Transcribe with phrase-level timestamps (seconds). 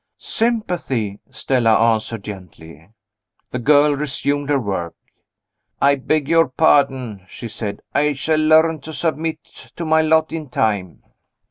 [0.17, 2.89] "Sympathy," Stella answered gently.
[3.51, 4.95] The girl resumed her work.
[5.79, 9.43] "I beg your pardon," she said; "I shall learn to submit
[9.75, 11.03] to my lot in time."